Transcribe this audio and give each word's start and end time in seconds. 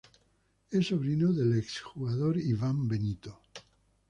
Es 0.71 0.87
sobrino 0.87 1.31
del 1.31 1.59
ex 1.59 1.79
jugador 1.81 2.39
Iván 2.39 2.87
Benito. 2.87 3.39